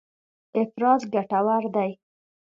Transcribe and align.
افراز 0.61 1.01
ګټور 1.13 1.63
دی. 1.75 1.91